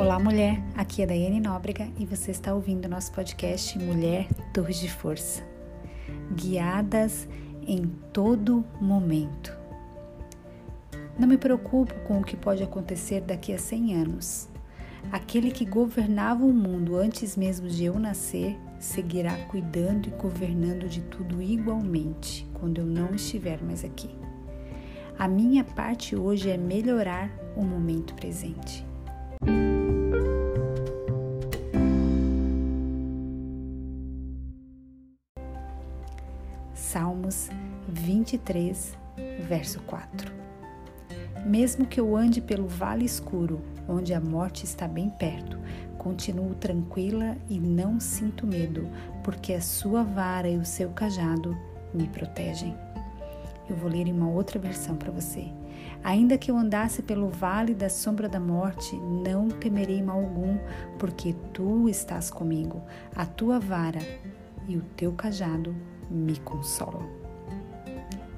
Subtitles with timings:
[0.00, 0.58] Olá, mulher.
[0.74, 5.46] Aqui é Daiane Nóbrega e você está ouvindo nosso podcast Mulher Torres de Força.
[6.34, 7.28] Guiadas
[7.66, 9.54] em todo momento.
[11.18, 14.48] Não me preocupo com o que pode acontecer daqui a 100 anos.
[15.12, 21.02] Aquele que governava o mundo antes mesmo de eu nascer seguirá cuidando e governando de
[21.02, 24.08] tudo igualmente quando eu não estiver mais aqui.
[25.18, 28.88] A minha parte hoje é melhorar o momento presente.
[36.90, 37.48] Salmos
[37.86, 38.98] 23,
[39.46, 40.32] verso 4.
[41.46, 45.56] Mesmo que eu ande pelo vale escuro, onde a morte está bem perto,
[45.96, 48.88] continuo tranquila e não sinto medo,
[49.22, 51.56] porque a sua vara e o seu cajado
[51.94, 52.76] me protegem.
[53.68, 55.46] Eu vou ler em uma outra versão para você.
[56.02, 60.58] Ainda que eu andasse pelo vale da sombra da morte, não temerei mal algum,
[60.98, 62.82] porque tu estás comigo.
[63.14, 64.00] A tua vara
[64.66, 65.72] e o teu cajado
[66.10, 67.08] me consolam.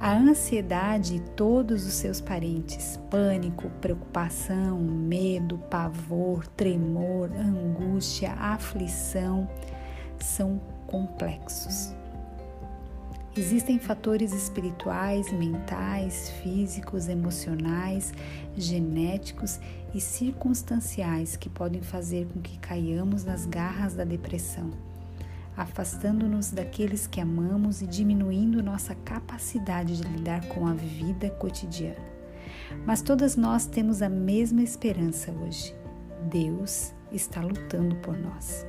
[0.00, 9.46] A ansiedade e todos os seus parentes, pânico, preocupação, medo, pavor, tremor, angústia, aflição,
[10.18, 11.94] são complexos.
[13.36, 18.12] Existem fatores espirituais, mentais, físicos, emocionais,
[18.56, 19.60] genéticos
[19.94, 24.70] e circunstanciais que podem fazer com que caiamos nas garras da depressão,
[25.56, 32.10] afastando-nos daqueles que amamos e diminuindo nossa capacidade de lidar com a vida cotidiana.
[32.86, 35.74] Mas todas nós temos a mesma esperança hoje.
[36.30, 38.66] Deus está lutando por nós.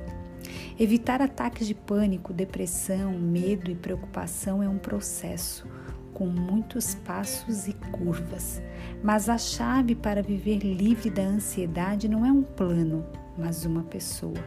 [0.78, 5.66] Evitar ataques de pânico, depressão, medo e preocupação é um processo
[6.12, 8.60] com muitos passos e curvas.
[9.02, 13.04] Mas a chave para viver livre da ansiedade não é um plano,
[13.36, 14.38] mas uma pessoa.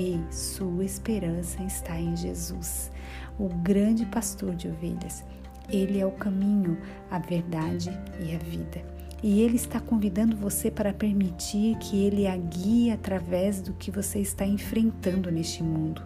[0.00, 2.88] Ei, sua esperança está em Jesus,
[3.36, 5.24] o grande pastor de ovelhas.
[5.68, 6.78] Ele é o caminho,
[7.10, 8.80] a verdade e a vida.
[9.20, 14.20] E Ele está convidando você para permitir que Ele a guie através do que você
[14.20, 16.00] está enfrentando neste mundo.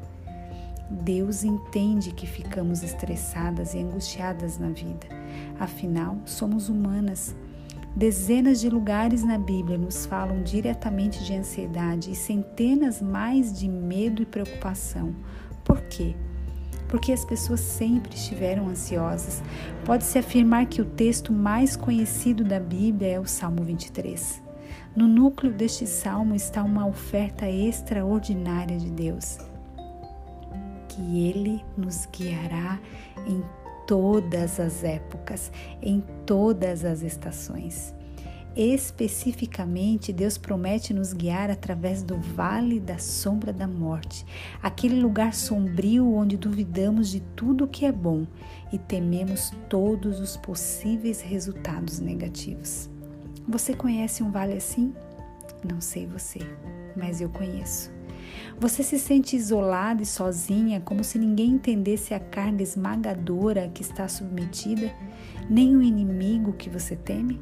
[0.91, 5.07] Deus entende que ficamos estressadas e angustiadas na vida.
[5.61, 7.37] Afinal, somos humanas.
[7.95, 14.23] Dezenas de lugares na Bíblia nos falam diretamente de ansiedade e centenas mais de medo
[14.23, 15.15] e preocupação.
[15.65, 16.15] Por quê?
[16.93, 19.43] porque as pessoas sempre estiveram ansiosas.
[19.83, 24.43] Pode-se afirmar que o texto mais conhecido da Bíblia é o Salmo 23.
[24.95, 29.39] No núcleo deste salmo está uma oferta extraordinária de Deus,
[30.87, 32.79] que Ele nos guiará
[33.27, 33.43] em
[33.87, 35.51] todas as épocas,
[35.81, 37.95] em todas as estações.
[38.55, 44.27] Especificamente, Deus promete nos guiar através do vale da sombra da morte,
[44.63, 48.27] aquele lugar sombrio onde duvidamos de tudo o que é bom
[48.71, 52.91] e tememos todos os possíveis resultados negativos.
[53.49, 54.93] Você conhece um vale assim?
[55.65, 56.41] Não sei você,
[56.95, 57.91] mas eu conheço.
[58.59, 64.07] Você se sente isolada e sozinha, como se ninguém entendesse a carga esmagadora que está
[64.09, 64.95] submetida,
[65.49, 67.41] nem o inimigo que você teme?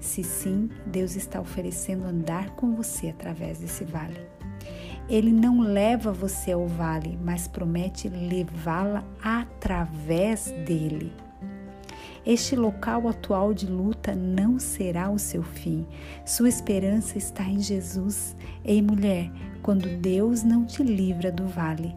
[0.00, 4.20] Se sim, Deus está oferecendo andar com você através desse vale.
[5.08, 11.12] Ele não leva você ao vale, mas promete levá-la através dele.
[12.24, 15.86] Este local atual de luta não será o seu fim.
[16.24, 18.36] Sua esperança está em Jesus.
[18.64, 21.94] Ei, mulher, quando Deus não te livra do vale,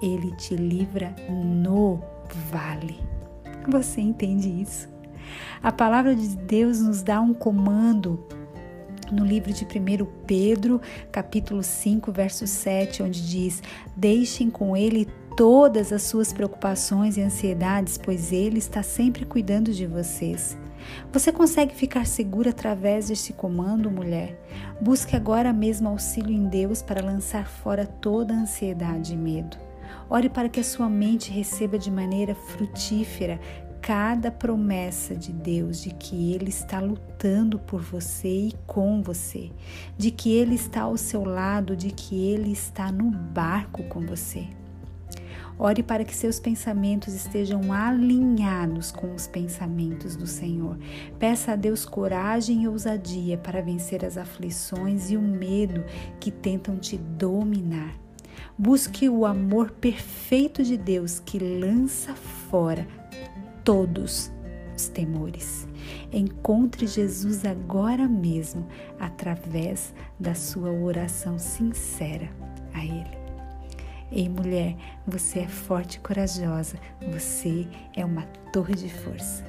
[0.00, 2.00] ele te livra no
[2.50, 3.00] vale.
[3.68, 4.88] Você entende isso?
[5.62, 8.24] A palavra de Deus nos dá um comando
[9.12, 13.62] no livro de 1 Pedro, capítulo 5, verso 7, onde diz:
[13.96, 19.86] Deixem com ele todas as suas preocupações e ansiedades, pois ele está sempre cuidando de
[19.86, 20.56] vocês.
[21.12, 24.38] Você consegue ficar segura através deste comando, mulher?
[24.80, 29.56] Busque agora mesmo auxílio em Deus para lançar fora toda a ansiedade e medo.
[30.08, 33.40] Ore para que a sua mente receba de maneira frutífera
[33.84, 39.50] cada promessa de Deus de que Ele está lutando por você e com você,
[39.98, 44.46] de que Ele está ao seu lado, de que Ele está no barco com você.
[45.58, 50.78] Ore para que seus pensamentos estejam alinhados com os pensamentos do Senhor.
[51.18, 55.84] Peça a Deus coragem e ousadia para vencer as aflições e o medo
[56.18, 57.94] que tentam te dominar.
[58.56, 62.88] Busque o amor perfeito de Deus que lança fora
[63.64, 64.32] todos
[64.76, 65.66] os temores.
[66.12, 68.66] Encontre Jesus agora mesmo
[69.00, 72.28] através da sua oração sincera
[72.72, 73.24] a Ele.
[74.12, 74.76] Ei, mulher,
[75.06, 76.78] você é forte e corajosa,
[77.10, 77.66] você
[77.96, 78.22] é uma
[78.52, 79.44] torre de força.